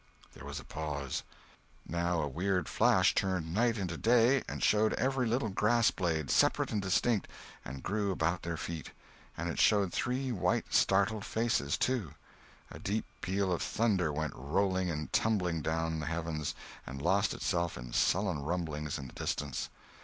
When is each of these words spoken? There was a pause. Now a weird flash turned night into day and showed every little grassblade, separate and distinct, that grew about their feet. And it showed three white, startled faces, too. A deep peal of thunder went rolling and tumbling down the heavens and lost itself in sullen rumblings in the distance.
There 0.33 0.45
was 0.47 0.59
a 0.59 0.63
pause. 0.63 1.21
Now 1.87 2.21
a 2.23 2.27
weird 2.27 2.67
flash 2.67 3.13
turned 3.13 3.53
night 3.53 3.77
into 3.77 3.97
day 3.97 4.41
and 4.49 4.63
showed 4.63 4.93
every 4.93 5.27
little 5.27 5.49
grassblade, 5.51 6.31
separate 6.31 6.71
and 6.71 6.81
distinct, 6.81 7.27
that 7.63 7.83
grew 7.83 8.09
about 8.09 8.41
their 8.41 8.57
feet. 8.57 8.93
And 9.37 9.47
it 9.47 9.59
showed 9.59 9.93
three 9.93 10.31
white, 10.31 10.73
startled 10.73 11.23
faces, 11.23 11.77
too. 11.77 12.15
A 12.71 12.79
deep 12.79 13.05
peal 13.21 13.51
of 13.51 13.61
thunder 13.61 14.11
went 14.11 14.33
rolling 14.35 14.89
and 14.89 15.13
tumbling 15.13 15.61
down 15.61 15.99
the 15.99 16.07
heavens 16.07 16.55
and 16.87 16.99
lost 16.99 17.35
itself 17.35 17.77
in 17.77 17.93
sullen 17.93 18.39
rumblings 18.39 18.97
in 18.97 19.05
the 19.05 19.13
distance. 19.13 19.69